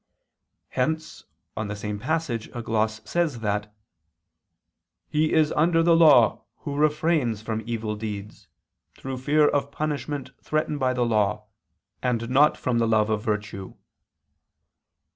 Hence, 0.69 1.25
on 1.55 1.67
the 1.67 1.75
same 1.75 1.99
passage 1.99 2.49
a 2.55 2.63
gloss 2.63 3.01
says 3.05 3.41
that 3.41 3.71
"he 5.07 5.31
is 5.31 5.51
under 5.51 5.83
the 5.83 5.95
law, 5.95 6.45
who 6.61 6.75
refrains 6.75 7.43
from 7.43 7.61
evil 7.67 7.95
deeds, 7.95 8.47
through 8.95 9.19
fear 9.19 9.47
of 9.47 9.69
punishment 9.69 10.31
threatened 10.41 10.79
by 10.79 10.93
the 10.95 11.05
law, 11.05 11.45
and 12.01 12.31
not 12.31 12.57
from 12.57 12.79
love 12.79 13.11
of 13.11 13.21
virtue." 13.21 13.75